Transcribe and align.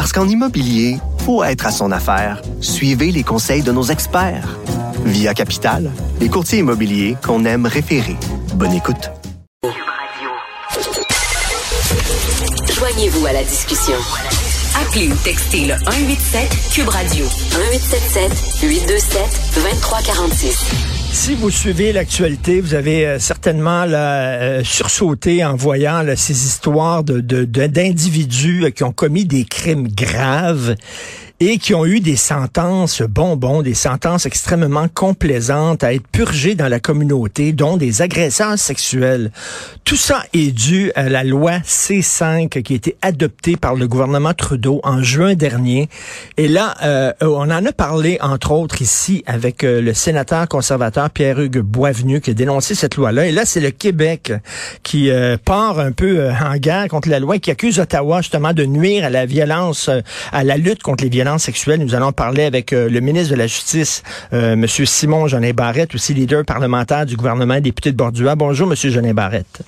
Parce 0.00 0.14
qu'en 0.14 0.26
immobilier, 0.26 0.96
faut 1.26 1.44
être 1.44 1.66
à 1.66 1.70
son 1.70 1.92
affaire. 1.92 2.40
Suivez 2.62 3.12
les 3.12 3.22
conseils 3.22 3.60
de 3.60 3.70
nos 3.70 3.82
experts. 3.82 4.56
Via 5.04 5.34
Capital, 5.34 5.90
les 6.20 6.30
courtiers 6.30 6.60
immobiliers 6.60 7.18
qu'on 7.22 7.44
aime 7.44 7.66
référer. 7.66 8.16
Bonne 8.54 8.72
écoute. 8.72 9.10
Joignez-vous 12.72 13.26
à 13.26 13.34
la 13.34 13.44
discussion. 13.44 13.96
Appelez 14.80 15.08
ou 15.08 15.16
textez 15.16 15.66
le 15.66 15.74
187 15.74 16.48
Cube 16.72 16.88
Radio 16.88 17.26
1877 17.26 18.62
827 18.62 19.20
2346. 19.56 20.89
Si 21.12 21.34
vous 21.34 21.50
suivez 21.50 21.92
l'actualité, 21.92 22.60
vous 22.60 22.74
avez 22.74 23.04
euh, 23.04 23.18
certainement 23.18 23.84
là, 23.84 24.40
euh, 24.40 24.64
sursauté 24.64 25.44
en 25.44 25.56
voyant 25.56 26.04
ces 26.16 26.46
histoires 26.46 27.02
de, 27.02 27.20
d'individus 27.20 28.72
qui 28.72 28.84
ont 28.84 28.92
commis 28.92 29.24
des 29.24 29.44
crimes 29.44 29.88
graves 29.88 30.76
et 31.42 31.56
qui 31.56 31.74
ont 31.74 31.86
eu 31.86 32.00
des 32.00 32.16
sentences 32.16 33.00
bonbons, 33.00 33.62
des 33.62 33.72
sentences 33.72 34.26
extrêmement 34.26 34.88
complaisantes 34.88 35.82
à 35.82 35.94
être 35.94 36.06
purgées 36.06 36.54
dans 36.54 36.68
la 36.68 36.80
communauté, 36.80 37.54
dont 37.54 37.78
des 37.78 38.02
agresseurs 38.02 38.58
sexuels. 38.58 39.32
Tout 39.84 39.96
ça 39.96 40.22
est 40.34 40.52
dû 40.52 40.92
à 40.94 41.08
la 41.08 41.24
loi 41.24 41.52
C5 41.60 42.62
qui 42.62 42.74
a 42.74 42.76
été 42.76 42.96
adoptée 43.00 43.56
par 43.56 43.74
le 43.74 43.88
gouvernement 43.88 44.34
Trudeau 44.34 44.82
en 44.84 45.02
juin 45.02 45.34
dernier. 45.34 45.88
Et 46.36 46.46
là, 46.46 46.74
euh, 46.82 47.12
on 47.22 47.50
en 47.50 47.64
a 47.64 47.72
parlé, 47.72 48.18
entre 48.20 48.52
autres, 48.52 48.82
ici 48.82 49.24
avec 49.26 49.64
euh, 49.64 49.80
le 49.80 49.94
sénateur 49.94 50.46
conservateur 50.46 51.08
Pierre-Hugues 51.08 51.60
Boisvenu 51.60 52.20
qui 52.20 52.32
a 52.32 52.34
dénoncé 52.34 52.74
cette 52.74 52.96
loi-là. 52.96 53.26
Et 53.26 53.32
là, 53.32 53.46
c'est 53.46 53.60
le 53.60 53.70
Québec 53.70 54.34
qui 54.82 55.10
euh, 55.10 55.38
part 55.42 55.80
un 55.80 55.92
peu 55.92 56.28
en 56.30 56.56
guerre 56.56 56.88
contre 56.88 57.08
la 57.08 57.18
loi, 57.18 57.38
qui 57.38 57.50
accuse 57.50 57.80
Ottawa 57.80 58.20
justement 58.20 58.52
de 58.52 58.66
nuire 58.66 59.06
à 59.06 59.10
la 59.10 59.24
violence, 59.24 59.88
à 60.32 60.44
la 60.44 60.58
lutte 60.58 60.82
contre 60.82 61.02
les 61.02 61.10
violences 61.10 61.29
sexuelle. 61.38 61.80
Nous 61.80 61.94
allons 61.94 62.12
parler 62.12 62.44
avec 62.44 62.72
euh, 62.72 62.88
le 62.88 63.00
ministre 63.00 63.34
de 63.34 63.38
la 63.38 63.46
Justice, 63.46 64.02
euh, 64.32 64.52
M. 64.52 64.66
Simon 64.66 65.26
Jeanin 65.26 65.52
Barrette, 65.52 65.94
aussi 65.94 66.14
leader 66.14 66.44
parlementaire 66.44 67.06
du 67.06 67.16
gouvernement 67.16 67.60
député 67.60 67.92
de 67.92 67.96
Bordua. 67.96 68.34
Bonjour, 68.34 68.68
M. 68.68 68.74
Jeanin 68.74 69.14
Barrette. 69.14 69.62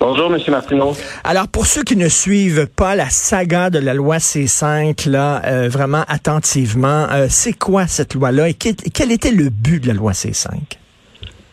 Bonjour, 0.00 0.34
M. 0.34 0.40
Martineau. 0.48 0.92
Alors, 1.22 1.48
pour 1.48 1.66
ceux 1.66 1.84
qui 1.84 1.96
ne 1.96 2.08
suivent 2.08 2.66
pas 2.66 2.96
la 2.96 3.08
saga 3.08 3.70
de 3.70 3.78
la 3.78 3.94
loi 3.94 4.16
C5, 4.16 5.08
là, 5.08 5.42
euh, 5.44 5.68
vraiment 5.68 6.02
attentivement, 6.08 7.06
c'est 7.28 7.56
quoi 7.56 7.86
cette 7.86 8.14
loi-là 8.14 8.48
et 8.48 8.54
quel, 8.54 9.12
était 9.12 9.30
le 9.30 9.48
but 9.48 9.82
de 9.82 9.88
la 9.88 9.94
loi 9.94 10.12
C5? 10.12 10.48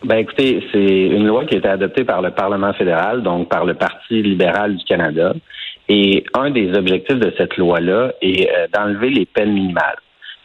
Ben 0.06 0.18
écoutez, 0.18 0.64
c'est 0.72 0.80
une 0.80 1.28
loi 1.28 1.46
qui 1.46 1.56
a 1.56 1.58
été 1.58 1.68
adoptée 1.68 2.06
par 2.06 2.22
le 2.22 2.32
Parlement 2.32 2.74
fédéral, 2.74 3.22
donc 3.22 3.50
par 3.50 3.66
le 3.66 3.74
Parti 3.74 4.22
libéral 4.24 4.78
du 4.78 4.84
Canada, 4.86 5.34
et 5.90 6.24
un 6.36 6.52
des 6.52 6.72
objectifs 6.78 7.18
de 7.18 7.34
cette 7.38 7.58
loi-là 7.58 8.14
est 8.22 8.50
euh, 8.50 8.68
d'enlever 8.72 9.10
les 9.10 9.26
peines 9.26 9.54
minimales. 9.54 9.98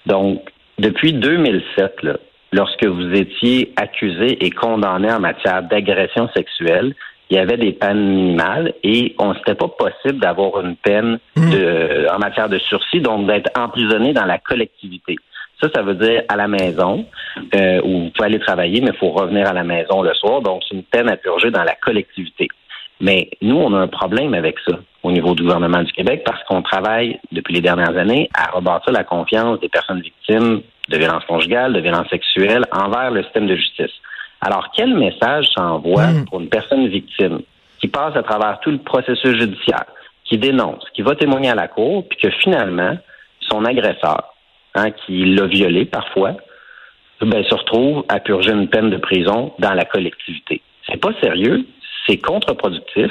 Donc, 0.07 0.41
depuis 0.79 1.13
2007, 1.13 2.03
là, 2.03 2.17
lorsque 2.53 2.85
vous 2.85 3.13
étiez 3.13 3.73
accusé 3.77 4.45
et 4.45 4.51
condamné 4.51 5.13
en 5.13 5.21
matière 5.21 5.63
d'agression 5.63 6.29
sexuelle, 6.35 6.95
il 7.31 7.37
y 7.37 7.41
avait 7.41 7.57
des 7.57 7.73
peines 7.73 8.15
minimales 8.15 8.75
et 8.83 9.15
on 9.19 9.35
n'était 9.35 9.55
pas 9.55 9.69
possible 9.69 10.19
d'avoir 10.19 10.61
une 10.65 10.77
peine 10.77 11.19
mmh. 11.37 11.51
de, 11.51 12.07
en 12.15 12.19
matière 12.19 12.49
de 12.49 12.59
sursis, 12.59 13.01
donc 13.01 13.27
d'être 13.27 13.51
emprisonné 13.59 14.13
dans 14.13 14.27
la 14.27 14.39
collectivité. 14.39 15.17
Ça, 15.61 15.69
ça 15.75 15.83
veut 15.83 15.95
dire 15.95 16.23
à 16.29 16.37
la 16.37 16.49
maison, 16.49 17.07
euh, 17.55 17.81
où 17.85 18.05
vous 18.05 18.11
pouvez 18.11 18.27
aller 18.27 18.41
travailler, 18.41 18.81
mais 18.81 18.91
il 18.93 18.99
faut 18.99 19.11
revenir 19.11 19.49
à 19.49 19.53
la 19.53 19.65
maison 19.65 20.03
le 20.03 20.13
soir. 20.15 20.43
Donc, 20.43 20.63
c'est 20.69 20.75
une 20.75 20.83
peine 20.83 21.09
à 21.09 21.17
purger 21.17 21.51
dans 21.51 21.63
la 21.63 21.75
collectivité. 21.75 22.49
Mais 23.05 23.29
nous, 23.43 23.57
on 23.57 23.75
a 23.75 23.81
un 23.81 23.87
problème 23.87 24.33
avec 24.33 24.57
ça 24.67 24.79
au 25.03 25.13
niveau 25.13 25.35
du 25.35 25.43
gouvernement 25.43 25.83
du 25.83 25.93
Québec 25.93 26.23
parce 26.25 26.43
qu'on 26.45 26.63
travaille 26.63 27.21
depuis 27.33 27.53
les 27.53 27.61
dernières 27.61 27.95
années 27.99 28.31
à 28.33 28.51
rebâtir 28.51 28.95
la 28.95 29.05
confiance 29.05 29.61
des 29.61 29.69
personnes 29.69 30.01
victimes 30.01 30.63
de 30.89 30.97
violences 30.97 31.27
conjugales, 31.27 31.75
de 31.75 31.81
violences 31.81 32.09
sexuelles 32.09 32.65
envers 32.73 33.11
le 33.11 33.23
système 33.25 33.47
de 33.47 33.57
justice. 33.57 33.93
Alors, 34.41 34.71
quel 34.75 34.95
message 34.97 35.49
s'envoie 35.55 36.07
hmm. 36.07 36.25
pour 36.25 36.41
une 36.41 36.49
personne 36.49 36.89
victime 36.89 37.41
qui 37.79 37.89
passe 37.89 38.17
à 38.17 38.23
travers 38.23 38.59
tout 38.61 38.71
le 38.71 38.79
processus 38.79 39.39
judiciaire, 39.39 39.85
qui 40.25 40.39
dénonce, 40.39 40.87
qui 40.95 41.03
va 41.03 41.15
témoigner 41.15 41.51
à 41.51 41.55
la 41.55 41.69
cour, 41.69 42.09
puis 42.09 42.19
que 42.19 42.31
finalement, 42.31 42.97
son 43.41 43.67
agresseur, 43.67 44.33
hein, 44.75 44.91
qui 44.93 45.27
l'a 45.27 45.45
violé 45.45 45.85
parfois, 45.85 46.39
ben, 47.21 47.45
se 47.45 47.55
retrouve 47.55 48.07
à 48.09 48.19
purger 48.19 48.53
une 48.53 48.69
peine 48.69 48.89
de 48.89 48.97
prison 48.97 49.53
dans 49.59 49.75
la 49.75 49.85
collectivité? 49.85 50.63
C'est 50.89 51.01
pas 51.01 51.13
sérieux, 51.23 51.67
c'est 52.07 52.19
contre-productif. 52.19 53.11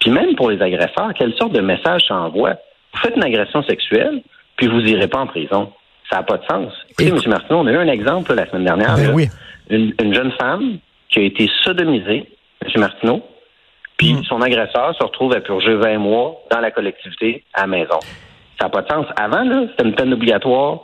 Puis 0.00 0.10
même 0.10 0.34
pour 0.34 0.50
les 0.50 0.60
agresseurs, 0.60 1.12
quelle 1.16 1.34
sorte 1.34 1.52
de 1.52 1.60
message 1.60 2.02
ça 2.08 2.16
envoie? 2.16 2.54
Vous 2.94 3.00
faites 3.00 3.16
une 3.16 3.24
agression 3.24 3.62
sexuelle, 3.62 4.22
puis 4.56 4.66
vous 4.66 4.80
irez 4.80 5.08
pas 5.08 5.20
en 5.20 5.26
prison. 5.26 5.72
Ça 6.10 6.16
n'a 6.16 6.22
pas 6.24 6.38
de 6.38 6.44
sens. 6.44 6.72
Écoutez, 6.90 7.08
M. 7.08 7.18
Martineau, 7.26 7.60
on 7.60 7.66
a 7.66 7.72
eu 7.72 7.76
un 7.76 7.88
exemple 7.88 8.34
la 8.34 8.46
semaine 8.46 8.64
dernière. 8.64 8.96
Ben 8.96 9.12
oui. 9.14 9.28
une, 9.70 10.14
jeune 10.14 10.32
femme 10.32 10.78
qui 11.08 11.20
a 11.20 11.22
été 11.22 11.48
sodomisée, 11.62 12.28
M. 12.64 12.80
Martineau, 12.80 13.22
puis 13.96 14.14
hmm. 14.14 14.24
son 14.24 14.42
agresseur 14.42 14.94
se 14.96 15.02
retrouve 15.02 15.32
à 15.34 15.40
purger 15.40 15.74
20 15.74 15.98
mois 15.98 16.34
dans 16.50 16.60
la 16.60 16.70
collectivité 16.70 17.44
à 17.54 17.62
la 17.62 17.66
maison. 17.68 18.00
Ça 18.60 18.66
n'a 18.66 18.70
pas 18.70 18.82
de 18.82 18.88
sens. 18.88 19.06
Avant, 19.16 19.42
là, 19.44 19.66
c'était 19.70 19.88
une 19.88 19.94
peine 19.94 20.12
obligatoire 20.12 20.80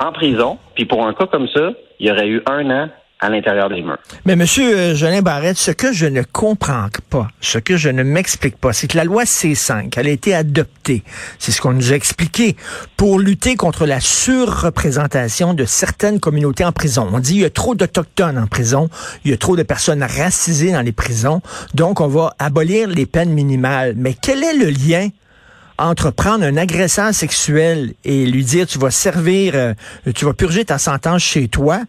en 0.00 0.12
prison, 0.12 0.58
puis 0.74 0.86
pour 0.86 1.06
un 1.06 1.12
cas 1.12 1.26
comme 1.26 1.48
ça, 1.48 1.72
il 2.00 2.06
y 2.06 2.10
aurait 2.10 2.28
eu 2.28 2.42
un 2.46 2.70
an 2.70 2.88
à 3.20 3.28
l'intérieur 3.28 3.68
des 3.68 3.82
murs. 3.82 3.98
Mais 4.24 4.36
Monsieur 4.36 4.76
euh, 4.76 4.94
Jolin 4.94 5.22
Barrette, 5.22 5.56
ce 5.56 5.70
que 5.70 5.92
je 5.92 6.06
ne 6.06 6.22
comprends 6.22 6.86
pas, 7.10 7.28
ce 7.40 7.58
que 7.58 7.76
je 7.76 7.88
ne 7.88 8.02
m'explique 8.02 8.56
pas, 8.56 8.72
c'est 8.72 8.86
que 8.86 8.96
la 8.96 9.04
loi 9.04 9.24
C5, 9.24 9.92
elle 9.96 10.06
a 10.06 10.10
été 10.10 10.34
adoptée, 10.34 11.02
c'est 11.38 11.50
ce 11.50 11.60
qu'on 11.60 11.72
nous 11.72 11.92
a 11.92 11.96
expliqué, 11.96 12.56
pour 12.96 13.18
lutter 13.18 13.56
contre 13.56 13.86
la 13.86 14.00
surreprésentation 14.00 15.54
de 15.54 15.64
certaines 15.64 16.20
communautés 16.20 16.64
en 16.64 16.72
prison. 16.72 17.08
On 17.12 17.18
dit 17.18 17.34
il 17.34 17.40
y 17.40 17.44
a 17.44 17.50
trop 17.50 17.74
d'Autochtones 17.74 18.38
en 18.38 18.46
prison, 18.46 18.88
il 19.24 19.32
y 19.32 19.34
a 19.34 19.36
trop 19.36 19.56
de 19.56 19.64
personnes 19.64 20.02
racisées 20.02 20.72
dans 20.72 20.82
les 20.82 20.92
prisons, 20.92 21.42
donc 21.74 22.00
on 22.00 22.08
va 22.08 22.34
abolir 22.38 22.88
les 22.88 23.06
peines 23.06 23.32
minimales. 23.32 23.94
Mais 23.96 24.14
quel 24.14 24.44
est 24.44 24.54
le 24.54 24.70
lien 24.70 25.08
entre 25.78 26.10
prendre 26.10 26.44
un 26.44 26.56
agresseur 26.56 27.14
sexuel 27.14 27.94
et 28.04 28.26
lui 28.26 28.44
dire 28.44 28.66
tu 28.66 28.78
vas 28.78 28.90
servir, 28.90 29.52
euh, 29.54 29.74
tu 30.14 30.24
vas 30.24 30.34
purger 30.34 30.64
ta 30.64 30.78
sentence 30.78 31.22
chez 31.22 31.48
toi 31.48 31.80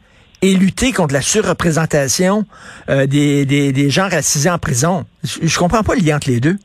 et 0.42 0.54
lutter 0.56 0.92
contre 0.92 1.14
la 1.14 1.22
surreprésentation 1.22 2.44
euh, 2.90 3.06
des, 3.06 3.46
des, 3.46 3.90
gens 3.90 4.10
racisés 4.10 4.50
en 4.50 4.58
prison. 4.58 5.06
Je, 5.24 5.48
je 5.48 5.60
comprends 5.60 5.84
pas 5.84 5.96
le 5.96 6.02
lien 6.02 6.18
entre 6.18 6.30
les 6.30 6.40
deux. 6.40 6.56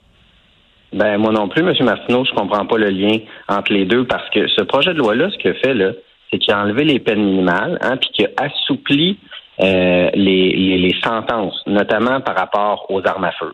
Ben 0.92 1.18
moi 1.18 1.32
non 1.32 1.48
plus, 1.48 1.62
M. 1.62 1.74
Martineau, 1.84 2.24
je 2.24 2.32
comprends 2.34 2.66
pas 2.66 2.78
le 2.78 2.88
lien 2.88 3.18
entre 3.48 3.72
les 3.72 3.84
deux 3.84 4.06
parce 4.06 4.28
que 4.30 4.46
ce 4.46 4.62
projet 4.62 4.94
de 4.94 4.98
loi-là, 4.98 5.28
ce 5.30 5.38
qu'il 5.38 5.54
fait 5.54 5.74
là, 5.74 5.90
c'est 6.30 6.38
qu'il 6.38 6.54
a 6.54 6.62
enlevé 6.62 6.84
les 6.84 7.00
peines 7.00 7.24
minimales, 7.24 7.78
hein, 7.80 7.96
puis 7.96 8.10
qu'il 8.10 8.26
a 8.26 8.44
assoupli 8.44 9.18
euh, 9.60 10.10
les, 10.14 10.52
les, 10.52 10.78
les, 10.78 10.96
sentences, 11.02 11.60
notamment 11.66 12.20
par 12.20 12.36
rapport 12.36 12.86
aux 12.90 13.04
armes 13.06 13.24
à 13.24 13.32
feu, 13.32 13.52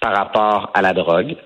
par 0.00 0.16
rapport 0.16 0.70
à 0.74 0.82
la 0.82 0.92
drogue, 0.92 1.36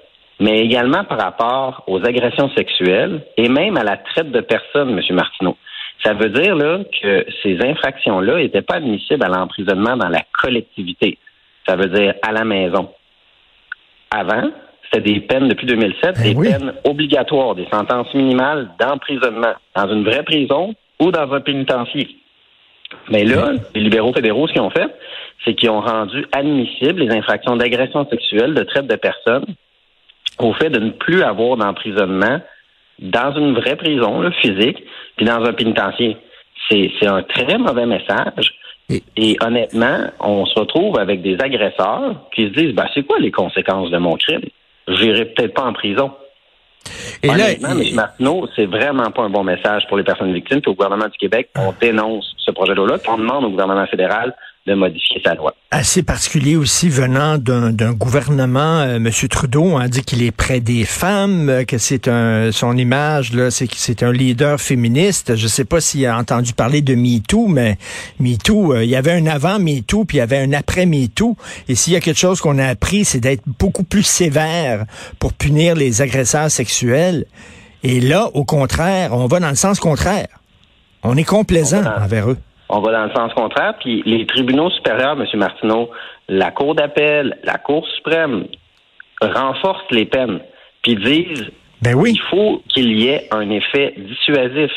mais 0.41 0.61
également 0.61 1.05
par 1.05 1.19
rapport 1.19 1.85
aux 1.87 2.05
agressions 2.05 2.51
sexuelles 2.57 3.23
et 3.37 3.49
même 3.49 3.77
à 3.77 3.85
la 3.85 3.97
traite 3.97 4.31
de 4.31 4.41
personnes, 4.41 4.91
M. 4.91 5.15
Martineau. 5.15 5.57
Ça 6.05 6.15
veut 6.15 6.29
dire 6.29 6.55
là, 6.55 6.79
que 7.03 7.27
ces 7.43 7.59
infractions-là 7.61 8.37
n'étaient 8.37 8.63
pas 8.63 8.77
admissibles 8.77 9.25
à 9.25 9.29
l'emprisonnement 9.29 9.97
dans 9.97 10.09
la 10.09 10.23
collectivité. 10.41 11.19
Ça 11.67 11.77
veut 11.77 11.89
dire 11.89 12.15
à 12.23 12.33
la 12.33 12.45
maison. 12.45 12.91
Avant, 14.11 14.51
c'était 14.85 15.13
des 15.13 15.21
peines 15.21 15.49
depuis 15.49 15.67
2007, 15.67 16.17
ben 16.17 16.23
des 16.23 16.51
peines 16.51 16.73
obligatoires, 16.85 17.55
des 17.55 17.67
sentences 17.71 18.13
minimales 18.15 18.71
d'emprisonnement 18.79 19.55
dans 19.77 19.93
une 19.93 20.05
vraie 20.05 20.23
prison 20.23 20.75
ou 21.01 21.11
dans 21.11 21.33
un 21.33 21.41
pénitencier. 21.41 22.17
Mais 23.11 23.25
là, 23.25 23.53
les 23.75 23.83
libéraux 23.83 24.15
fédéraux, 24.15 24.49
ce 24.49 24.53
qu'ils 24.53 24.63
ont 24.63 24.71
fait, 24.71 24.89
c'est 25.45 25.55
qu'ils 25.55 25.71
ont 25.71 25.81
rendu 25.81 26.25
admissibles 26.33 27.03
les 27.03 27.15
infractions 27.15 27.57
d'agression 27.57 28.09
sexuelle, 28.09 28.55
de 28.55 28.63
traite 28.63 28.87
de 28.87 28.97
personnes, 28.97 29.47
au 30.39 30.53
fait 30.55 30.71
de 30.71 30.79
ne 30.79 30.91
plus 30.91 31.23
avoir 31.23 31.57
d'emprisonnement 31.57 32.41
dans 32.99 33.35
une 33.37 33.55
vraie 33.55 33.77
prison 33.77 34.31
physique, 34.41 34.83
puis 35.17 35.27
dans 35.27 35.45
un 35.45 35.53
pénitencier. 35.53 36.17
C'est 36.71 37.07
un 37.07 37.23
très 37.23 37.57
mauvais 37.59 37.87
message. 37.87 38.55
Et, 39.17 39.37
honnêtement, 39.43 40.11
on 40.21 40.47
se 40.47 40.59
retrouve 40.59 40.99
avec 40.99 41.23
des 41.23 41.37
agresseurs 41.41 42.29
qui 42.35 42.45
se 42.45 42.53
disent 42.53 42.75
ben, 42.75 42.87
c'est 42.95 43.05
quoi 43.05 43.19
les 43.19 43.31
conséquences 43.31 43.91
de 43.91 43.99
mon 43.99 44.17
crime? 44.17 44.43
J'irai 44.89 45.27
peut-être 45.27 45.55
pas 45.55 45.65
en 45.65 45.73
prison. 45.73 46.11
Et 47.23 47.29
Honnêtement, 47.29 47.75
là, 47.75 47.83
M. 47.83 47.95
Martineau, 47.95 48.49
c'est 48.57 48.67
vraiment 48.67 49.11
pas 49.11 49.23
un 49.23 49.29
bon 49.29 49.45
message 49.45 49.87
pour 49.89 49.99
les 49.99 50.05
personnes 50.05 50.33
victimes. 50.33 50.61
Puis 50.61 50.71
au 50.71 50.75
gouvernement 50.75 51.09
du 51.09 51.19
Québec, 51.19 51.51
on 51.57 51.75
dénonce 51.79 52.35
ce 52.39 52.51
projet 52.51 52.75
de 52.75 52.81
loi, 52.81 52.97
on 53.09 53.19
demande 53.19 53.45
au 53.45 53.51
gouvernement 53.51 53.87
fédéral 53.87 54.35
de 54.69 54.75
modifier 54.75 55.21
sa 55.25 55.35
loi. 55.35 55.55
Assez 55.71 56.03
particulier 56.03 56.57
aussi 56.57 56.89
venant 56.89 57.39
d'un 57.39 57.93
gouvernement, 57.93 58.81
euh, 58.81 58.97
M. 58.97 59.11
Trudeau 59.29 59.77
a 59.77 59.89
dit 59.89 60.03
qu'il 60.03 60.23
est 60.23 60.31
près 60.31 60.61
des 60.61 60.85
femmes, 60.85 61.49
euh, 61.49 61.65
que 61.65 61.79
c'est 61.79 62.09
un 62.09 62.53
son 62.53 62.77
image 62.77 63.33
là, 63.33 63.51
c'est 63.51 63.67
que 63.67 63.77
c'est 63.77 64.03
un 64.03 64.13
leader 64.13 64.61
féministe. 64.61 65.37
Je 65.37 65.47
sais 65.47 65.65
pas 65.65 65.81
s'il 65.81 66.07
a 66.07 66.17
entendu 66.17 66.53
parler 66.53 66.81
de 66.81 66.95
MeToo, 66.95 67.49
mais 67.49 67.77
MeToo, 68.21 68.75
euh, 68.75 68.85
il 68.85 68.91
y 68.91 68.97
avait 68.97 69.13
un 69.13 69.27
avant 69.27 69.59
MeToo, 69.59 70.05
puis 70.05 70.19
il 70.19 70.21
y 70.21 70.23
avait 70.23 70.39
un 70.39 70.53
après 70.53 70.87
MeToo. 70.87 71.37
Et 71.69 71.75
s'il 71.75 71.93
y 71.93 71.97
a 71.97 72.01
quelque 72.01 72.19
chose 72.19 72.41
qu'on 72.41 72.59
a 72.59 72.67
appris, 72.67 73.05
c'est 73.05 73.21
d'être 73.21 73.43
beaucoup 73.59 73.85
plus 73.85 74.05
sévère 74.05 74.85
pour 75.19 75.33
punir 75.33 75.75
les 75.75 76.03
agresseurs 76.03 76.51
sexuels. 76.51 77.25
Et 77.83 78.01
là, 78.01 78.31
au 78.35 78.45
contraire, 78.45 79.11
on 79.13 79.27
va 79.27 79.41
dans 79.41 79.51
le 79.51 79.57
sens 79.57 79.81
contraire. 79.81 80.29
On 81.03 81.17
est 81.17 81.25
complaisant 81.25 81.85
envers 81.85 82.31
eux. 82.31 82.39
On 82.69 82.81
va 82.81 82.93
dans 82.93 83.05
le 83.05 83.15
sens 83.15 83.33
contraire. 83.35 83.75
Puis 83.81 84.03
les 84.05 84.27
tribunaux 84.27 84.71
supérieurs, 84.71 85.21
M. 85.21 85.27
Martineau, 85.35 85.91
la 86.29 86.51
Cour 86.51 86.75
d'appel, 86.75 87.39
la 87.45 87.59
Cour 87.59 87.87
suprême 87.97 88.47
renforcent 89.21 89.91
les 89.91 90.05
peines. 90.05 90.41
Puis 90.83 90.97
disent 90.97 91.51
ben 91.81 91.95
oui. 91.95 92.13
il 92.15 92.21
faut 92.31 92.63
qu'il 92.69 92.99
y 92.99 93.09
ait 93.09 93.29
un 93.31 93.49
effet 93.51 93.95
dissuasif. 93.97 94.71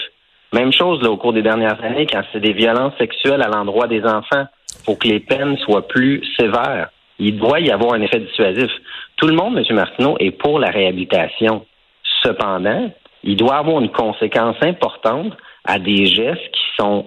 Même 0.53 0.73
chose 0.73 1.01
là, 1.01 1.09
au 1.09 1.17
cours 1.17 1.33
des 1.33 1.41
dernières 1.41 1.81
années, 1.83 2.05
quand 2.05 2.23
c'est 2.31 2.41
des 2.41 2.53
violences 2.53 2.93
sexuelles 2.97 3.41
à 3.41 3.47
l'endroit 3.47 3.87
des 3.87 4.03
enfants, 4.03 4.45
il 4.79 4.85
faut 4.85 4.95
que 4.95 5.07
les 5.07 5.19
peines 5.19 5.57
soient 5.59 5.87
plus 5.87 6.23
sévères. 6.37 6.89
Il 7.19 7.37
doit 7.37 7.59
y 7.59 7.71
avoir 7.71 7.93
un 7.93 8.01
effet 8.01 8.19
dissuasif. 8.19 8.71
Tout 9.15 9.27
le 9.27 9.35
monde, 9.35 9.57
M. 9.57 9.75
Martineau, 9.75 10.17
est 10.19 10.31
pour 10.31 10.59
la 10.59 10.69
réhabilitation. 10.69 11.65
Cependant, 12.23 12.91
il 13.23 13.37
doit 13.37 13.57
avoir 13.57 13.79
une 13.79 13.91
conséquence 13.91 14.57
importante 14.61 15.33
à 15.65 15.79
des 15.79 16.07
gestes 16.07 16.51
qui 16.51 16.63
sont 16.79 17.05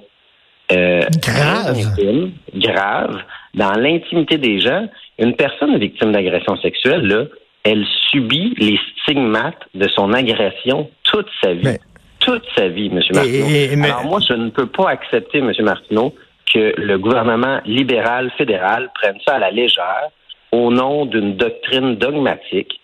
euh, 0.73 1.03
grave. 1.21 1.79
grave. 2.55 3.23
Dans 3.55 3.73
l'intimité 3.73 4.39
des 4.39 4.61
gens, 4.61 4.87
une 5.19 5.37
personne 5.37 5.79
victime 5.79 6.13
d'agression 6.13 6.57
sexuelle, 6.57 7.07
là, 7.07 7.25
elle 7.65 7.85
subit 8.11 8.55
les 8.59 8.79
stigmates 9.03 9.63
de 9.75 9.89
son 9.89 10.13
agression 10.13 10.91
toute 11.05 11.29
sa 11.43 11.55
vie. 11.55 11.79
Toute 12.21 12.45
sa 12.57 12.69
vie, 12.69 12.87
M. 12.87 13.01
Martineau. 13.13 13.85
Alors 13.85 14.05
moi, 14.05 14.21
je 14.27 14.35
ne 14.35 14.51
peux 14.51 14.67
pas 14.67 14.89
accepter, 14.89 15.39
M. 15.39 15.53
Martineau, 15.61 16.15
que 16.53 16.75
le 16.79 16.99
gouvernement 16.99 17.61
libéral 17.67 18.31
fédéral 18.39 18.91
prenne 18.95 19.19
ça 19.27 19.35
à 19.35 19.39
la 19.39 19.51
légère 19.51 20.09
au 20.53 20.71
nom 20.71 21.05
d'une 21.05 21.37
doctrine 21.37 21.97
dogmatique 21.97 22.81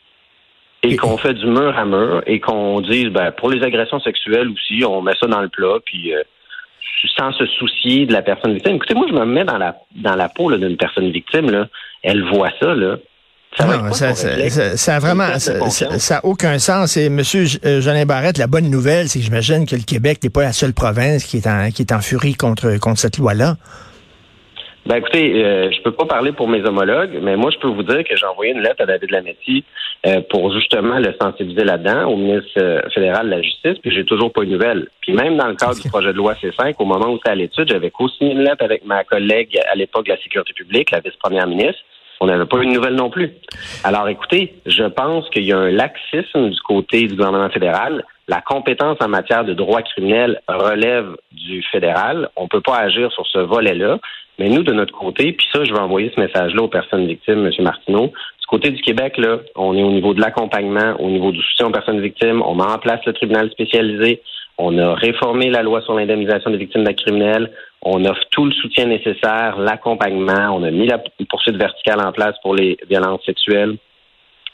et 0.82 0.96
qu'on 0.96 1.16
fait 1.18 1.34
du 1.34 1.46
mur 1.46 1.76
à 1.78 1.84
mur 1.84 2.22
et 2.26 2.40
qu'on 2.40 2.80
dise, 2.80 3.08
ben, 3.08 3.32
pour 3.32 3.50
les 3.50 3.62
agressions 3.62 4.00
sexuelles 4.00 4.48
aussi, 4.48 4.84
on 4.84 5.02
met 5.02 5.12
ça 5.20 5.26
dans 5.26 5.40
le 5.40 5.48
plat, 5.48 5.76
puis 5.84 6.14
euh, 6.14 6.22
sans 7.16 7.32
se 7.32 7.46
soucier 7.46 8.06
de 8.06 8.12
la 8.12 8.22
personne 8.22 8.54
victime. 8.54 8.76
Écoutez, 8.76 8.94
moi, 8.94 9.06
je 9.08 9.14
me 9.14 9.24
mets 9.24 9.44
dans 9.44 9.58
la 9.58 9.76
dans 9.96 10.16
la 10.16 10.28
peau 10.28 10.54
d'une 10.56 10.76
personne 10.76 11.10
victime. 11.10 11.50
Là. 11.50 11.66
Elle 12.02 12.22
voit 12.30 12.50
ça. 12.60 12.74
Là. 12.74 12.96
Ça, 13.56 13.66
non, 13.66 13.92
ça, 13.92 14.14
ça, 14.14 14.76
ça, 14.76 14.96
a 14.96 14.98
vraiment, 15.00 15.38
ça, 15.40 16.16
a 16.16 16.24
aucun 16.24 16.60
sens. 16.60 16.96
Et 16.96 17.08
Monsieur 17.08 17.46
euh, 17.64 17.80
Jeanin 17.80 18.06
Barrette, 18.06 18.38
la 18.38 18.46
bonne 18.46 18.70
nouvelle, 18.70 19.08
c'est 19.08 19.18
que 19.18 19.24
j'imagine 19.24 19.66
que 19.66 19.74
le 19.74 19.82
Québec 19.82 20.20
n'est 20.22 20.30
pas 20.30 20.42
la 20.42 20.52
seule 20.52 20.72
province 20.72 21.24
qui 21.24 21.38
est 21.38 21.48
en, 21.48 21.70
qui 21.72 21.82
est 21.82 21.92
en 21.92 22.00
furie 22.00 22.34
contre, 22.34 22.78
contre 22.78 23.00
cette 23.00 23.18
loi-là. 23.18 23.56
Ben 24.86 24.96
écoutez, 24.96 25.44
euh, 25.44 25.70
je 25.70 25.82
peux 25.82 25.92
pas 25.92 26.06
parler 26.06 26.32
pour 26.32 26.48
mes 26.48 26.62
homologues, 26.64 27.18
mais 27.20 27.36
moi 27.36 27.50
je 27.50 27.58
peux 27.58 27.68
vous 27.68 27.82
dire 27.82 28.02
que 28.02 28.16
j'ai 28.16 28.26
envoyé 28.26 28.52
une 28.52 28.62
lettre 28.62 28.80
à 28.82 28.86
David 28.86 29.10
Lametti 29.10 29.62
euh, 30.06 30.22
pour 30.30 30.52
justement 30.54 30.98
le 30.98 31.14
sensibiliser 31.20 31.64
là-dedans 31.64 32.08
au 32.08 32.16
ministre 32.16 32.50
euh, 32.56 32.80
fédéral 32.94 33.26
de 33.26 33.30
la 33.30 33.42
Justice, 33.42 33.78
puis 33.82 33.90
j'ai 33.90 34.04
toujours 34.04 34.32
pas 34.32 34.42
eu 34.42 34.46
de 34.46 34.52
nouvelles. 34.52 34.88
Puis 35.02 35.12
même 35.12 35.36
dans 35.36 35.48
le 35.48 35.54
cadre 35.54 35.78
du 35.78 35.88
projet 35.90 36.12
de 36.12 36.16
loi 36.16 36.34
C5, 36.42 36.74
au 36.78 36.86
moment 36.86 37.10
où 37.10 37.18
c'était 37.18 37.30
à 37.30 37.34
l'étude, 37.34 37.68
j'avais 37.68 37.90
co-signé 37.90 38.32
une 38.32 38.42
lettre 38.42 38.64
avec 38.64 38.84
ma 38.86 39.04
collègue 39.04 39.58
à 39.70 39.74
l'époque 39.74 40.06
de 40.06 40.12
la 40.12 40.22
sécurité 40.22 40.54
publique, 40.54 40.90
la 40.90 41.00
vice-première 41.00 41.46
ministre. 41.46 41.80
On 42.22 42.26
n'avait 42.26 42.46
pas 42.46 42.58
eu 42.58 42.66
de 42.66 42.72
nouvelles 42.72 42.96
non 42.96 43.10
plus. 43.10 43.32
Alors 43.84 44.08
écoutez, 44.08 44.54
je 44.66 44.84
pense 44.84 45.28
qu'il 45.30 45.44
y 45.44 45.52
a 45.52 45.58
un 45.58 45.70
laxisme 45.70 46.50
du 46.50 46.60
côté 46.60 47.06
du 47.06 47.16
gouvernement 47.16 47.48
fédéral. 47.50 48.04
La 48.28 48.40
compétence 48.40 48.98
en 49.00 49.08
matière 49.08 49.44
de 49.44 49.54
droit 49.54 49.82
criminel 49.82 50.40
relève 50.46 51.16
du 51.32 51.62
fédéral. 51.72 52.28
On 52.36 52.44
ne 52.44 52.48
peut 52.48 52.60
pas 52.60 52.76
agir 52.76 53.10
sur 53.12 53.26
ce 53.26 53.38
volet-là. 53.38 53.98
Mais 54.40 54.48
nous, 54.48 54.62
de 54.62 54.72
notre 54.72 54.94
côté, 54.94 55.32
puis 55.32 55.46
ça, 55.52 55.64
je 55.64 55.70
vais 55.70 55.78
envoyer 55.78 56.10
ce 56.16 56.18
message-là 56.18 56.62
aux 56.62 56.68
personnes 56.68 57.06
victimes, 57.06 57.44
M. 57.44 57.52
Martineau. 57.62 58.06
Du 58.06 58.46
côté 58.48 58.70
du 58.70 58.80
Québec, 58.80 59.18
là, 59.18 59.40
on 59.54 59.76
est 59.76 59.82
au 59.82 59.92
niveau 59.92 60.14
de 60.14 60.20
l'accompagnement, 60.22 60.94
au 60.98 61.10
niveau 61.10 61.30
du 61.30 61.42
soutien 61.42 61.66
aux 61.66 61.70
personnes 61.70 62.00
victimes. 62.00 62.40
On 62.46 62.54
met 62.54 62.64
en 62.64 62.78
place 62.78 63.00
le 63.04 63.12
tribunal 63.12 63.50
spécialisé. 63.50 64.22
On 64.56 64.78
a 64.78 64.94
réformé 64.94 65.50
la 65.50 65.62
loi 65.62 65.82
sur 65.82 65.92
l'indemnisation 65.92 66.50
des 66.50 66.56
victimes 66.56 66.84
d'actes 66.84 67.02
criminels. 67.02 67.52
On 67.82 68.02
offre 68.06 68.22
tout 68.30 68.46
le 68.46 68.52
soutien 68.52 68.86
nécessaire, 68.86 69.58
l'accompagnement. 69.58 70.56
On 70.56 70.62
a 70.62 70.70
mis 70.70 70.86
la 70.86 71.02
poursuite 71.28 71.56
verticale 71.56 72.00
en 72.00 72.12
place 72.12 72.36
pour 72.40 72.54
les 72.54 72.78
violences 72.88 73.22
sexuelles. 73.26 73.76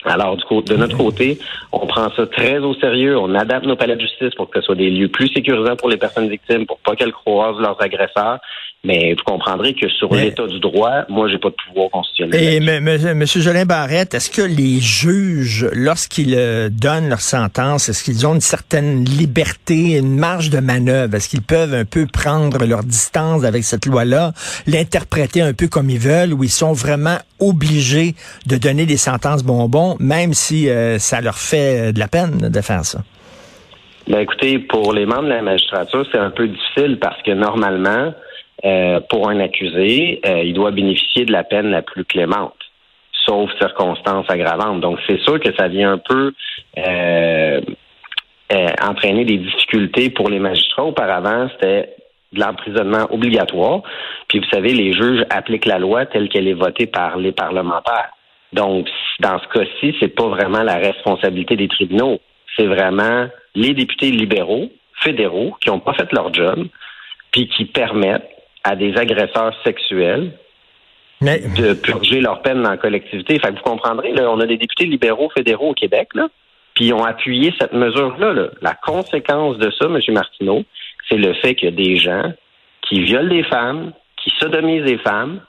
Alors, 0.04 0.37
du 0.37 0.44
coup, 0.44 0.62
de 0.62 0.76
notre 0.76 0.96
côté, 0.96 1.38
on 1.72 1.87
prend 1.87 2.10
ça 2.14 2.26
très 2.26 2.58
au 2.58 2.75
sérieux. 2.75 3.19
On 3.19 3.34
adapte 3.34 3.66
nos 3.66 3.76
palais 3.76 3.96
de 3.96 4.00
justice 4.00 4.34
pour 4.37 4.50
que 4.50 4.60
ce 4.60 4.66
soit 4.66 4.75
des 4.75 4.90
lieux 4.90 5.08
plus 5.08 5.28
sécurisants 5.28 5.76
pour 5.76 5.88
les 5.88 5.96
personnes 5.96 6.28
victimes, 6.28 6.66
pour 6.66 6.78
pas 6.78 6.94
qu'elles 6.94 7.12
croisent 7.12 7.60
leurs 7.60 7.81
agresseurs. 7.82 8.38
Mais 8.84 9.14
vous 9.14 9.25
comprendrez 9.25 9.75
que 9.75 9.88
sur 9.88 10.14
l'état 10.14 10.46
du 10.46 10.60
droit, 10.60 11.04
moi, 11.08 11.28
j'ai 11.28 11.38
pas 11.38 11.48
de 11.48 11.56
pouvoir 11.66 11.90
constitutionnel. 11.90 12.40
Et 12.40 12.56
M. 12.56 13.26
Jolin 13.26 13.64
Barrette, 13.64 14.14
est-ce 14.14 14.31
que 14.31 14.43
les 14.43 14.78
juges, 14.78 15.69
lorsqu'ils 15.72 16.34
euh, 16.37 16.69
donnent 16.70 17.08
leur 17.08 17.20
sentence, 17.20 17.88
est-ce 17.88 18.04
qu'ils 18.04 18.26
ont 18.28 18.34
une 18.34 18.40
certaine 18.40 19.04
liberté, 19.04 19.96
une 19.96 20.16
marge 20.16 20.50
de 20.50 20.60
manœuvre? 20.60 21.16
Est-ce 21.16 21.28
qu'ils 21.28 21.43
peuvent 21.43 21.75
un 21.75 21.84
peu 21.84 22.06
prendre 22.06 22.64
leur 22.64 22.84
distance 22.84 23.44
avec 23.44 23.64
cette 23.64 23.87
loi-là, 23.87 24.32
l'interpréter 24.69 25.40
un 25.40 25.52
peu 25.52 25.66
comme 25.66 25.90
ils 25.90 25.98
veulent, 25.98 26.32
ou 26.32 26.44
ils 26.44 26.50
sont 26.50 26.72
vraiment 26.72 27.19
obligés 27.40 28.14
de 28.46 28.56
donner 28.56 28.87
des 28.87 28.96
sentences 28.96 29.43
bonbons, 29.43 29.85
même 30.00 30.32
si 30.32 30.68
euh, 30.68 30.98
ça 30.98 31.20
leur 31.20 31.36
fait 31.36 31.92
de 31.92 31.98
la 31.98 32.08
peine 32.08 32.50
de 32.50 32.60
faire 32.60 32.84
ça? 32.84 33.00
Ben 34.08 34.20
écoutez, 34.20 34.58
pour 34.60 34.92
les 34.92 35.04
membres 35.04 35.24
de 35.24 35.30
la 35.30 35.42
magistrature, 35.42 36.06
c'est 36.12 36.18
un 36.18 36.30
peu 36.30 36.46
difficile 36.46 36.98
parce 37.00 37.20
que 37.22 37.32
normalement, 37.32 38.12
euh, 38.64 39.00
pour 39.10 39.28
un 39.28 39.40
accusé, 39.40 40.20
euh, 40.24 40.42
il 40.44 40.54
doit 40.54 40.70
bénéficier 40.70 41.24
de 41.24 41.32
la 41.32 41.44
peine 41.44 41.70
la 41.70 41.82
plus 41.82 42.04
clémente, 42.04 42.56
sauf 43.26 43.50
circonstances 43.58 44.26
aggravantes. 44.28 44.80
Donc, 44.80 44.98
c'est 45.06 45.20
sûr 45.20 45.38
que 45.40 45.54
ça 45.58 45.68
vient 45.68 45.92
un 45.92 45.98
peu 45.98 46.32
euh, 46.78 47.60
entraîner 48.80 49.24
des 49.24 49.38
difficultés 49.38 50.08
pour 50.10 50.30
les 50.30 50.38
magistrats. 50.38 50.84
Auparavant, 50.84 51.48
c'était 51.52 51.94
de 52.32 52.40
l'emprisonnement 52.40 53.06
obligatoire. 53.10 53.82
Puis, 54.28 54.38
vous 54.38 54.48
savez, 54.50 54.72
les 54.72 54.93
juges 54.93 55.24
appliquent 55.31 55.66
la 55.66 55.78
loi 55.78 56.06
telle 56.06 56.28
qu'elle 56.28 56.48
est 56.48 56.55
votée 56.55 56.86
par 56.86 57.19
les 57.19 57.32
parlementaires. 57.32 58.16
Donc, 58.53 58.88
dans 59.20 59.38
ce 59.38 59.48
cas-ci, 59.48 59.96
c'est 60.00 60.15
pas 60.15 60.29
vraiment 60.29 60.62
la 60.62 60.76
responsabilité 60.76 61.56
des 61.56 61.69
tribunaux. 61.69 62.20
C'est 62.56 62.67
vraiment 62.67 63.29
les 63.55 63.74
députés 63.74 64.10
libéraux, 64.10 64.70
fédéraux, 65.03 65.56
qui 65.60 65.69
n'ont 65.69 65.81
pas 65.81 65.94
fait 65.94 66.10
leur 66.12 66.32
job, 66.32 66.67
puis 67.32 67.48
qui 67.48 67.65
permettent 67.65 68.29
à 68.65 68.76
des 68.76 68.96
agresseurs 68.96 69.55
sexuels 69.65 70.32
de 71.20 71.74
purger 71.74 72.20
leur 72.20 72.43
peine 72.43 72.62
dans 72.62 72.70
la 72.70 72.76
collectivité. 72.76 73.38
Fait 73.38 73.48
que 73.48 73.56
vous 73.56 73.62
comprendrez, 73.62 74.12
là, 74.12 74.31
on 74.31 74.41
a 74.41 74.46
des 74.46 74.58
députés 74.58 74.84
libéraux 74.84 75.31
fédéraux 75.31 75.70
au 75.70 75.74
Québec, 75.74 76.08
là, 76.15 76.29
puis 76.74 76.86
ils 76.86 76.93
ont 76.93 77.05
appuyé 77.05 77.55
cette 77.58 77.72
mesure-là. 77.72 78.50
La 78.60 78.74
conséquence 78.74 79.56
de 79.58 79.70
ça, 79.70 79.86
M. 79.86 79.98
Martineau, 80.08 80.65
c'est 81.08 81.17
le 81.17 81.32
fait 81.34 81.55
qu'il 81.55 81.70
y 81.70 81.72
a 81.72 81.74
des 81.74 81.96
gens 81.96 82.32
qui 82.82 83.00
violent 83.00 83.29
des 83.29 83.44
femmes, 83.44 83.93
qui 84.22 84.31
sodomisent 84.38 84.84
des 84.84 84.98
femmes, 84.98 85.41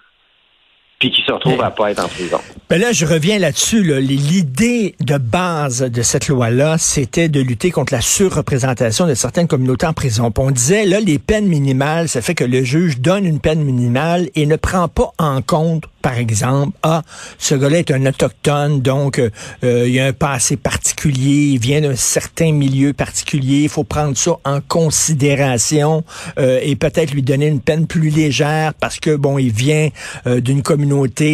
puis 0.99 1.11
qui 1.11 1.21
se 1.21 1.31
retrouvent 1.31 1.61
à 1.61 1.69
pas 1.69 1.91
être 1.91 2.03
en 2.03 2.07
prison. 2.07 2.39
Ben 2.69 2.81
là, 2.81 2.91
je 2.91 3.05
reviens 3.05 3.37
là-dessus. 3.37 3.83
L'idée 4.01 4.95
de 4.99 5.17
base 5.17 5.81
de 5.81 6.01
cette 6.01 6.27
loi-là, 6.27 6.77
c'était 6.77 7.29
de 7.29 7.39
lutter 7.39 7.71
contre 7.71 7.93
la 7.93 8.01
surreprésentation 8.01 9.05
de 9.05 9.13
certaines 9.13 9.47
communautés 9.47 9.85
en 9.85 9.93
prison. 9.93 10.33
on 10.37 10.51
disait, 10.51 10.85
là, 10.85 10.99
les 10.99 11.19
peines 11.19 11.47
minimales, 11.47 12.09
ça 12.09 12.21
fait 12.21 12.35
que 12.35 12.43
le 12.43 12.63
juge 12.63 12.99
donne 12.99 13.25
une 13.25 13.39
peine 13.39 13.63
minimale 13.63 14.29
et 14.35 14.45
ne 14.45 14.55
prend 14.55 14.87
pas 14.87 15.11
en 15.19 15.41
compte 15.41 15.85
par 16.07 16.19
exemple, 16.19 16.77
ah, 16.83 17.01
ce 17.37 17.53
gars-là 17.53 17.79
est 17.79 17.91
un 17.91 18.05
autochtone, 18.05 18.79
donc 18.79 19.19
euh, 19.19 19.29
euh, 19.65 19.83
il 19.87 19.93
y 19.93 19.99
a 19.99 20.05
un 20.05 20.13
passé 20.13 20.55
particulier, 20.55 21.51
il 21.51 21.59
vient 21.59 21.81
d'un 21.81 21.97
certain 21.97 22.53
milieu 22.53 22.93
particulier, 22.93 23.63
il 23.63 23.69
faut 23.69 23.83
prendre 23.83 24.15
ça 24.15 24.37
en 24.45 24.61
considération 24.61 26.05
euh, 26.39 26.61
et 26.63 26.77
peut-être 26.77 27.11
lui 27.11 27.23
donner 27.23 27.47
une 27.47 27.59
peine 27.59 27.87
plus 27.87 28.09
légère 28.09 28.73
parce 28.75 29.01
que, 29.01 29.17
bon, 29.17 29.37
il 29.37 29.51
vient 29.51 29.89
d'une 30.25 30.61
communauté 30.61 30.86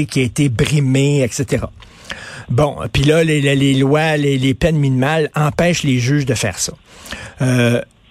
qui 0.05 0.19
a 0.19 0.23
été 0.23 0.49
brimée, 0.49 1.23
etc. 1.23 1.65
Bon, 2.49 2.77
puis 2.91 3.03
là, 3.03 3.23
les, 3.23 3.73
lois, 3.73 4.17
les, 4.17 4.53
peines 4.53 4.77
minimales 4.77 5.29
empêchent 5.35 5.83
les 5.83 5.99
juges 5.99 6.25
de 6.25 6.33
faire 6.33 6.59
ça. 6.59 6.73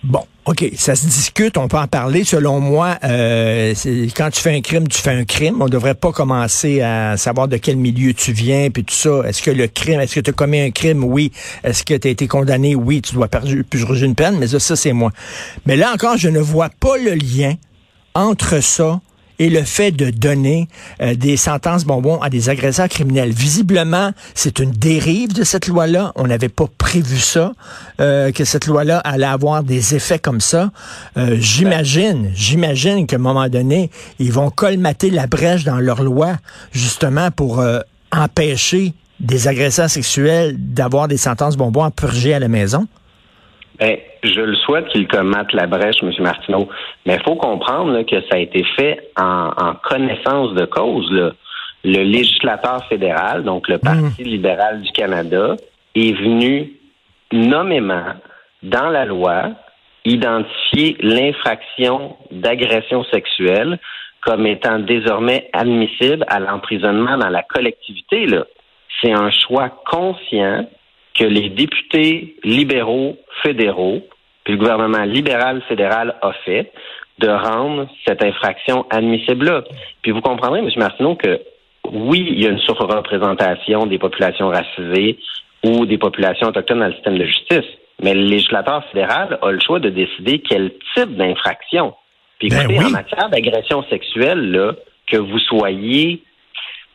Bon, 0.04 0.24
OK, 0.46 0.68
ça 0.74 0.96
se 0.96 1.06
discute, 1.06 1.56
on 1.56 1.68
peut 1.68 1.76
en 1.76 1.86
parler. 1.86 2.24
Selon 2.24 2.58
moi, 2.58 2.98
euh, 3.04 3.72
quand 4.16 4.30
tu 4.30 4.40
fais 4.40 4.52
un 4.52 4.60
crime, 4.60 4.88
tu 4.88 4.98
fais 4.98 5.12
un 5.12 5.24
crime. 5.24 5.62
On 5.62 5.68
devrait 5.68 5.94
pas 5.94 6.10
commencer 6.10 6.80
à 6.80 7.16
savoir 7.16 7.46
de 7.46 7.56
quel 7.56 7.76
milieu 7.76 8.12
tu 8.12 8.32
viens, 8.32 8.68
puis 8.70 8.82
tout 8.82 8.94
ça. 8.94 9.22
Est-ce 9.24 9.40
que 9.40 9.52
le 9.52 9.68
crime, 9.68 10.00
est-ce 10.00 10.16
que 10.16 10.20
tu 10.20 10.30
as 10.30 10.32
commis 10.32 10.58
un 10.58 10.72
crime? 10.72 11.04
Oui. 11.04 11.30
Est-ce 11.62 11.84
que 11.84 11.94
tu 11.94 12.08
as 12.08 12.10
été 12.10 12.26
condamné? 12.26 12.74
Oui, 12.74 13.00
tu 13.00 13.14
dois 13.14 13.28
purger 13.28 14.04
une 14.04 14.16
peine, 14.16 14.38
mais 14.40 14.48
ça, 14.48 14.58
ça 14.58 14.74
c'est 14.74 14.92
moi. 14.92 15.12
Mais 15.66 15.76
là 15.76 15.92
encore, 15.94 16.16
je 16.16 16.28
ne 16.28 16.40
vois 16.40 16.70
pas 16.80 16.96
le 16.96 17.14
lien 17.14 17.54
entre 18.14 18.60
ça 18.60 19.00
et 19.42 19.50
le 19.50 19.64
fait 19.64 19.90
de 19.90 20.10
donner 20.10 20.68
euh, 21.00 21.16
des 21.16 21.36
sentences 21.36 21.84
bonbons 21.84 22.20
à 22.20 22.30
des 22.30 22.48
agresseurs 22.48 22.88
criminels. 22.88 23.32
Visiblement, 23.32 24.12
c'est 24.36 24.60
une 24.60 24.70
dérive 24.70 25.32
de 25.32 25.42
cette 25.42 25.66
loi-là. 25.66 26.12
On 26.14 26.28
n'avait 26.28 26.48
pas 26.48 26.66
prévu 26.78 27.18
ça, 27.18 27.52
euh, 28.00 28.30
que 28.30 28.44
cette 28.44 28.66
loi-là 28.66 28.98
allait 28.98 29.26
avoir 29.26 29.64
des 29.64 29.96
effets 29.96 30.20
comme 30.20 30.40
ça. 30.40 30.70
Euh, 31.16 31.38
j'imagine, 31.40 32.30
j'imagine 32.36 33.08
qu'à 33.08 33.16
un 33.16 33.18
moment 33.18 33.48
donné, 33.48 33.90
ils 34.20 34.32
vont 34.32 34.48
colmater 34.48 35.10
la 35.10 35.26
brèche 35.26 35.64
dans 35.64 35.80
leur 35.80 36.04
loi, 36.04 36.36
justement 36.70 37.32
pour 37.32 37.64
empêcher 38.12 38.94
des 39.18 39.48
agresseurs 39.48 39.90
sexuels 39.90 40.54
d'avoir 40.56 41.08
des 41.08 41.16
sentences 41.16 41.56
bonbons 41.56 41.82
à 41.82 41.90
purger 41.90 42.32
à 42.32 42.38
la 42.38 42.48
maison. 42.48 42.86
Ben, 43.82 43.98
je 44.22 44.40
le 44.40 44.54
souhaite 44.54 44.86
qu'il 44.90 45.08
commette 45.08 45.52
la 45.52 45.66
brèche, 45.66 45.96
M. 46.04 46.12
Martineau. 46.20 46.68
Mais 47.04 47.16
il 47.16 47.22
faut 47.24 47.34
comprendre 47.34 48.00
que 48.02 48.20
ça 48.30 48.36
a 48.36 48.38
été 48.38 48.62
fait 48.76 49.10
en, 49.16 49.74
connaissance 49.82 50.54
de 50.54 50.66
cause. 50.66 51.10
Le 51.82 52.02
législateur 52.04 52.86
fédéral, 52.86 53.42
donc 53.42 53.66
le 53.66 53.78
Parti 53.78 54.22
hmm. 54.22 54.28
libéral 54.28 54.82
du 54.82 54.92
Canada, 54.92 55.56
est 55.96 56.12
venu 56.12 56.74
nommément 57.32 58.14
dans 58.62 58.88
la 58.88 59.04
loi 59.04 59.50
identifier 60.04 60.96
l'infraction 61.00 62.16
d'agression 62.30 63.02
sexuelle 63.12 63.80
comme 64.24 64.46
étant 64.46 64.78
désormais 64.78 65.50
admissible 65.52 66.24
à 66.28 66.38
l'emprisonnement 66.38 67.18
dans 67.18 67.30
la 67.30 67.42
collectivité. 67.42 68.26
C'est 69.00 69.12
un 69.12 69.32
choix 69.32 69.70
conscient 69.90 70.68
que 71.14 71.24
les 71.24 71.50
députés 71.50 72.36
libéraux 72.44 73.16
fédéraux, 73.42 74.02
puis 74.44 74.54
le 74.54 74.58
gouvernement 74.58 75.04
libéral 75.04 75.62
fédéral 75.68 76.16
a 76.22 76.32
fait, 76.44 76.72
de 77.18 77.28
rendre 77.28 77.88
cette 78.06 78.24
infraction 78.24 78.86
admissible-là. 78.90 79.64
Puis 80.02 80.12
vous 80.12 80.20
comprendrez, 80.20 80.60
M. 80.60 80.68
Martineau, 80.76 81.14
que 81.14 81.40
oui, 81.90 82.26
il 82.30 82.42
y 82.42 82.46
a 82.46 82.50
une 82.50 82.58
surreprésentation 82.58 83.86
des 83.86 83.98
populations 83.98 84.48
racisées 84.48 85.18
ou 85.64 85.86
des 85.86 85.98
populations 85.98 86.48
autochtones 86.48 86.80
dans 86.80 86.86
le 86.86 86.94
système 86.94 87.18
de 87.18 87.24
justice, 87.24 87.70
mais 88.02 88.14
le 88.14 88.22
législateur 88.22 88.84
fédéral 88.86 89.38
a 89.40 89.50
le 89.50 89.60
choix 89.60 89.78
de 89.78 89.90
décider 89.90 90.40
quel 90.40 90.72
type 90.94 91.16
d'infraction. 91.16 91.94
Puis 92.38 92.48
ben 92.48 92.62
écoutez, 92.62 92.84
en 92.84 92.90
matière 92.90 93.28
d'agression 93.28 93.84
sexuelle, 93.84 94.50
là, 94.50 94.72
que 95.06 95.16
vous 95.16 95.38
soyez 95.38 96.22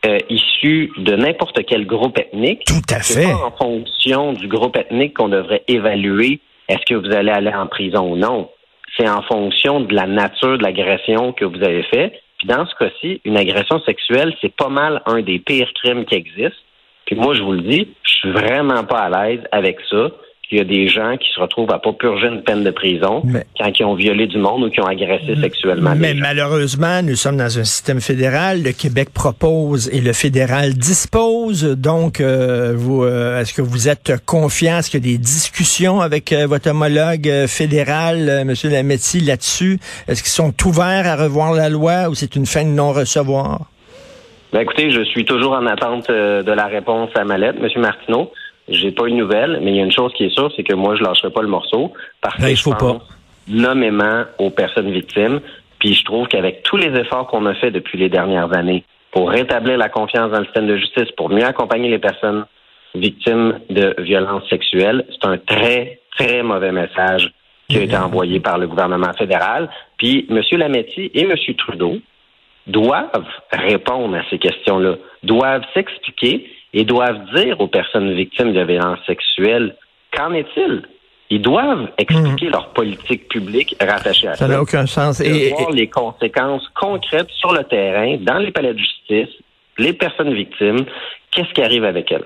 euh, 0.06 0.18
issus 0.30 0.92
de 0.96 1.16
n'importe 1.16 1.64
quel 1.66 1.86
groupe 1.86 2.18
ethnique. 2.18 2.64
Tout 2.66 2.94
à 2.94 3.00
fait. 3.00 3.24
Pas 3.24 3.46
en 3.46 3.50
fonction 3.50 4.32
du 4.32 4.46
groupe 4.46 4.76
ethnique 4.76 5.14
qu'on 5.14 5.28
devrait 5.28 5.64
évaluer 5.68 6.40
est-ce 6.68 6.84
que 6.86 6.94
vous 6.94 7.12
allez 7.14 7.30
aller 7.30 7.52
en 7.52 7.66
prison 7.66 8.12
ou 8.12 8.16
non. 8.16 8.50
C'est 8.96 9.08
en 9.08 9.22
fonction 9.22 9.80
de 9.80 9.94
la 9.94 10.06
nature 10.06 10.58
de 10.58 10.62
l'agression 10.62 11.32
que 11.32 11.44
vous 11.44 11.62
avez 11.62 11.82
fait. 11.84 12.20
Puis 12.38 12.46
dans 12.46 12.66
ce 12.66 12.74
cas-ci, 12.74 13.20
une 13.24 13.36
agression 13.36 13.80
sexuelle, 13.80 14.34
c'est 14.40 14.54
pas 14.54 14.68
mal 14.68 15.02
un 15.06 15.22
des 15.22 15.38
pires 15.38 15.72
crimes 15.74 16.04
qui 16.04 16.14
existent. 16.14 16.62
Puis 17.06 17.16
moi, 17.16 17.34
je 17.34 17.42
vous 17.42 17.52
le 17.52 17.62
dis, 17.62 17.88
je 18.02 18.10
suis 18.10 18.30
vraiment 18.30 18.84
pas 18.84 19.00
à 19.00 19.28
l'aise 19.28 19.40
avec 19.50 19.78
ça 19.90 20.10
qu'il 20.48 20.58
y 20.58 20.60
a 20.60 20.64
des 20.64 20.88
gens 20.88 21.16
qui 21.18 21.28
se 21.30 21.38
retrouvent 21.38 21.70
à 21.70 21.78
pas 21.78 21.92
purger 21.92 22.28
une 22.28 22.42
peine 22.42 22.64
de 22.64 22.70
prison 22.70 23.22
quand 23.58 23.78
ils 23.78 23.84
ont 23.84 23.94
violé 23.94 24.26
du 24.26 24.38
monde 24.38 24.64
ou 24.64 24.70
qui 24.70 24.80
ont 24.80 24.86
agressé 24.86 25.36
sexuellement. 25.38 25.92
Mais 25.94 26.14
malheureusement, 26.14 27.02
nous 27.02 27.16
sommes 27.16 27.36
dans 27.36 27.58
un 27.58 27.64
système 27.64 28.00
fédéral. 28.00 28.62
Le 28.62 28.72
Québec 28.72 29.10
propose 29.12 29.90
et 29.92 30.00
le 30.00 30.14
fédéral 30.14 30.72
dispose. 30.72 31.64
Donc, 31.64 32.20
euh, 32.20 32.72
vous, 32.74 33.04
euh, 33.04 33.40
est-ce 33.40 33.52
que 33.52 33.60
vous 33.60 33.88
êtes 33.88 34.24
confiant? 34.24 34.78
Est-ce 34.78 34.90
qu'il 34.90 35.06
y 35.06 35.10
a 35.10 35.16
des 35.16 35.22
discussions 35.22 36.00
avec 36.00 36.32
euh, 36.32 36.46
votre 36.46 36.70
homologue 36.70 37.28
fédéral, 37.46 38.28
M. 38.28 38.54
Lametti, 38.64 39.20
là-dessus? 39.20 39.78
Est-ce 40.08 40.22
qu'ils 40.22 40.32
sont 40.32 40.54
ouverts 40.66 41.06
à 41.06 41.16
revoir 41.16 41.52
la 41.52 41.68
loi 41.68 42.08
ou 42.08 42.14
c'est 42.14 42.36
une 42.36 42.46
fin 42.46 42.64
de 42.64 42.70
non-recevoir? 42.70 43.66
Ben, 44.54 44.60
écoutez, 44.60 44.90
je 44.90 45.04
suis 45.04 45.26
toujours 45.26 45.52
en 45.52 45.66
attente 45.66 46.08
de 46.08 46.52
la 46.52 46.66
réponse 46.66 47.10
à 47.14 47.24
ma 47.24 47.36
lettre, 47.36 47.58
M. 47.62 47.82
Martineau. 47.82 48.32
J'ai 48.68 48.92
pas 48.92 49.06
eu 49.06 49.12
de 49.12 49.16
nouvelles, 49.16 49.60
mais 49.62 49.70
il 49.72 49.76
y 49.76 49.80
a 49.80 49.84
une 49.84 49.92
chose 49.92 50.12
qui 50.14 50.24
est 50.24 50.30
sûre, 50.30 50.52
c'est 50.56 50.62
que 50.62 50.74
moi, 50.74 50.94
je 50.96 51.02
lâcherai 51.02 51.30
pas 51.30 51.42
le 51.42 51.48
morceau 51.48 51.92
parce 52.20 52.36
que 52.36 52.54
je 52.54 52.70
pense 52.70 53.02
nommément 53.48 54.24
aux 54.38 54.50
personnes 54.50 54.90
victimes. 54.90 55.40
Puis 55.78 55.94
je 55.94 56.04
trouve 56.04 56.26
qu'avec 56.26 56.62
tous 56.62 56.76
les 56.76 56.98
efforts 56.98 57.26
qu'on 57.28 57.46
a 57.46 57.54
fait 57.54 57.70
depuis 57.70 57.98
les 57.98 58.08
dernières 58.08 58.52
années 58.52 58.84
pour 59.10 59.30
rétablir 59.30 59.78
la 59.78 59.88
confiance 59.88 60.30
dans 60.30 60.40
le 60.40 60.44
système 60.44 60.66
de 60.66 60.76
justice, 60.76 61.10
pour 61.16 61.30
mieux 61.30 61.44
accompagner 61.44 61.88
les 61.88 61.98
personnes 61.98 62.44
victimes 62.94 63.60
de 63.70 63.94
violences 63.98 64.48
sexuelles, 64.48 65.06
c'est 65.10 65.26
un 65.26 65.38
très, 65.38 66.00
très 66.16 66.42
mauvais 66.42 66.72
message 66.72 67.32
qui 67.68 67.78
a 67.78 67.82
été 67.82 67.96
envoyé 67.96 68.40
par 68.40 68.58
le 68.58 68.66
gouvernement 68.66 69.12
fédéral. 69.12 69.68
Puis 69.98 70.26
M. 70.30 70.40
Lametti 70.58 71.10
et 71.14 71.22
M. 71.22 71.34
Trudeau 71.56 71.98
doivent 72.66 73.26
répondre 73.52 74.16
à 74.16 74.22
ces 74.30 74.38
questions-là, 74.38 74.96
doivent 75.22 75.64
s'expliquer 75.74 76.50
et 76.74 76.84
doivent 76.84 77.24
dire 77.34 77.60
aux 77.60 77.68
personnes 77.68 78.12
victimes 78.14 78.52
de 78.52 78.62
violences 78.62 79.00
sexuelles 79.06 79.76
qu'en 80.12 80.32
est-il? 80.32 80.82
Ils 81.30 81.42
doivent 81.42 81.88
expliquer 81.98 82.46
mhm. 82.46 82.52
leur 82.52 82.72
politique 82.72 83.28
publique 83.28 83.76
rattachée 83.80 84.28
à 84.28 84.34
ça. 84.34 84.46
Ça 84.46 84.48
n'a 84.48 84.62
aucun 84.62 84.86
sens. 84.86 85.20
Et, 85.20 85.50
voir 85.50 85.70
les 85.72 85.88
conséquences 85.88 86.66
concrètes 86.74 87.28
sur 87.30 87.52
le 87.52 87.64
terrain, 87.64 88.16
dans 88.20 88.38
les 88.38 88.50
palais 88.50 88.72
de 88.72 88.78
justice, 88.78 89.28
les 89.78 89.92
personnes 89.92 90.34
victimes, 90.34 90.84
qu'est-ce 91.30 91.52
qui 91.54 91.62
arrive 91.62 91.84
avec 91.84 92.10
elle. 92.10 92.24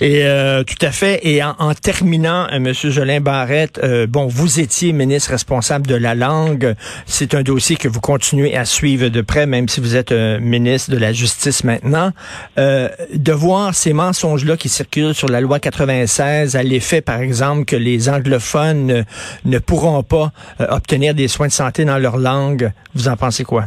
Et 0.00 0.24
euh, 0.24 0.62
tout 0.62 0.86
à 0.86 0.92
fait. 0.92 1.20
Et 1.26 1.42
en, 1.42 1.74
terminant, 1.74 2.46
euh, 2.52 2.60
Monsieur 2.60 2.90
Jolin 2.90 3.20
Barrette, 3.20 3.80
euh, 3.82 4.06
bon, 4.06 4.26
vous 4.26 4.60
étiez 4.60 4.92
ministre 4.92 5.30
responsable 5.30 5.86
de 5.86 5.94
la 5.94 6.14
langue. 6.14 6.74
C'est 7.06 7.34
un 7.34 7.42
dossier 7.42 7.76
que 7.76 7.88
vous 7.88 8.00
continuez 8.00 8.56
à 8.56 8.64
suivre 8.64 9.08
de 9.08 9.20
près, 9.20 9.46
même 9.46 9.68
si 9.68 9.80
vous 9.80 9.96
êtes 9.96 10.12
ministre 10.12 10.90
de 10.90 10.98
la 10.98 11.12
Justice 11.12 11.64
maintenant. 11.64 12.12
de 12.56 13.32
voir 13.32 13.74
ces 13.74 13.92
mensonges-là 13.92 14.56
qui 14.56 14.68
circulent 14.68 15.14
sur 15.14 15.28
la 15.28 15.40
loi 15.40 15.58
96 15.58 16.56
à 16.56 16.62
l'effet, 16.62 17.00
par 17.00 17.20
exemple, 17.20 17.64
que 17.64 17.76
les 17.76 18.08
anglophones 18.08 19.04
ne 19.44 19.58
pourront 19.58 20.02
pas 20.02 20.32
obtenir 20.58 21.14
des 21.14 21.28
soins 21.28 21.48
de 21.48 21.52
santé 21.52 21.84
dans 21.84 21.98
leur 21.98 22.16
langue. 22.16 22.72
Vous 22.94 23.08
en 23.08 23.16
pensez 23.16 23.44
quoi? 23.44 23.64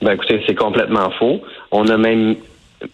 Ben 0.00 0.12
écoutez, 0.12 0.42
c'est 0.46 0.54
complètement 0.54 1.10
faux. 1.18 1.40
On 1.72 1.88
a 1.88 1.96
même 1.96 2.36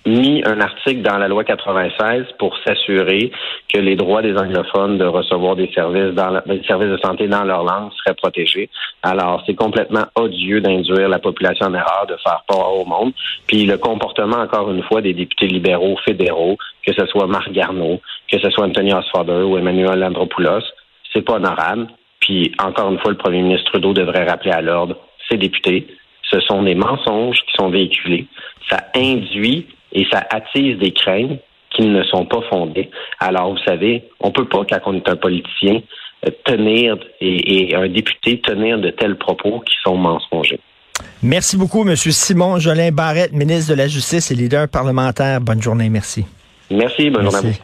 mis 0.07 0.43
un 0.47 0.61
article 0.61 1.03
dans 1.03 1.19
la 1.19 1.29
loi 1.29 1.45
96 1.45 2.25
pour 2.39 2.57
s'assurer 2.65 3.31
que 3.73 3.79
les 3.79 3.97
droits 3.97 4.23
des 4.23 4.37
anglophones 4.37 4.99
de 4.99 5.05
recevoir 5.05 5.57
des 5.57 5.71
services 5.75 6.15
dans 6.15 6.41
des 6.47 6.63
services 6.65 6.89
de 6.89 6.99
santé 6.99 7.29
dans 7.29 7.45
leur 7.45 7.65
langue 7.65 7.91
seraient 7.93 8.15
protégés. 8.15 8.71
Alors, 9.03 9.43
c'est 9.47 9.55
complètement 9.55 10.05
odieux 10.15 10.61
d'induire 10.61 11.09
la 11.09 11.19
population 11.19 11.67
en 11.67 11.75
erreur, 11.75 12.07
de 12.09 12.17
faire 12.25 12.43
peur 12.49 12.73
au 12.75 12.85
monde. 12.85 13.13
Puis 13.47 13.67
le 13.67 13.77
comportement, 13.77 14.39
encore 14.39 14.71
une 14.71 14.83
fois, 14.83 15.03
des 15.03 15.13
députés 15.13 15.47
libéraux 15.47 15.99
fédéraux, 16.05 16.57
que 16.87 16.93
ce 16.95 17.07
soit 17.07 17.27
Marc 17.27 17.53
Garneau, 17.53 18.01
que 18.31 18.39
ce 18.39 18.51
soit 18.51 18.65
Anthony 18.65 18.95
Osfader 18.95 19.43
ou 19.43 19.59
Emmanuel 19.59 20.03
Andropoulos, 20.05 20.65
c'est 21.13 21.23
pas 21.23 21.35
honorable. 21.35 21.89
Puis 22.21 22.53
encore 22.59 22.91
une 22.91 22.99
fois, 22.99 23.11
le 23.11 23.19
premier 23.19 23.43
ministre 23.43 23.71
Trudeau 23.71 23.93
devrait 23.93 24.25
rappeler 24.25 24.53
à 24.53 24.63
l'ordre 24.63 24.97
ses 25.29 25.37
députés. 25.37 25.87
Ce 26.35 26.41
sont 26.41 26.63
des 26.63 26.75
mensonges 26.75 27.39
qui 27.47 27.53
sont 27.57 27.71
véhiculés. 27.71 28.27
Ça 28.69 28.79
induit 28.97 29.67
et 29.93 30.05
ça 30.11 30.27
attise 30.31 30.79
des 30.79 30.93
craintes 30.93 31.39
qui 31.71 31.87
ne 31.87 32.03
sont 32.05 32.27
pas 32.27 32.41
fondées. 32.51 32.91
Alors, 33.21 33.53
vous 33.53 33.63
savez, 33.65 34.05
on 34.21 34.33
peut 34.33 34.49
pas, 34.49 34.65
quand 34.65 34.81
on 34.87 34.95
est 34.95 35.09
un 35.09 35.17
politicien, 35.17 35.81
euh, 36.27 36.31
tenir 36.45 36.97
et, 37.21 37.75
un 37.75 37.89
député 37.89 38.41
tenir 38.41 38.79
de 38.79 38.91
tels 38.91 39.17
propos 39.17 39.61
qui 39.61 39.75
sont 39.85 39.97
mensongers. 39.97 40.61
Merci 41.23 41.57
beaucoup, 41.57 41.89
M. 41.89 41.95
Simon 41.97 42.59
Jolin 42.59 42.91
Barrette, 42.91 43.33
ministre 43.33 43.73
de 43.73 43.79
la 43.79 43.87
Justice 43.87 44.31
et 44.31 44.35
leader 44.35 44.69
parlementaire. 44.69 45.41
Bonne 45.41 45.63
journée, 45.63 45.89
merci. 45.89 46.25
Merci, 46.71 47.11
bonne 47.11 47.31
journée 47.31 47.55